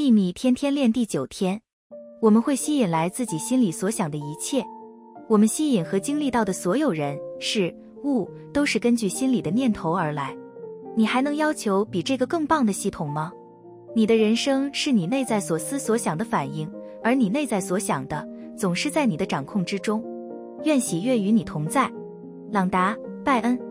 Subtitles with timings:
[0.00, 1.60] 秘密天天练第九天
[2.22, 4.64] 我们会吸引来自己心里所想的一切。
[5.28, 7.70] 我们吸引和经历到的所有人事
[8.02, 10.34] 物都是根据心里的念头而来。
[10.96, 13.30] 你还能要求比这个更棒的系统吗？
[13.94, 16.66] 你的人生是你内在所思所想的反应
[17.04, 18.26] 而你内在所想的
[18.56, 20.02] 总是在你的掌控之中。
[20.64, 21.92] 愿喜悦与你同在。
[22.50, 23.69] 朗达拜恩。